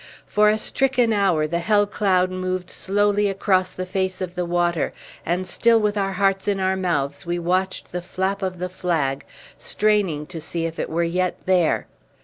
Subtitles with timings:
[0.25, 4.93] For a stricken hour the hell cloud moved slowly across the face of the water,
[5.27, 9.23] and still with our hearts in our mouths we watched the flap of the flag,
[9.59, 11.85] straining to see if it were yet there.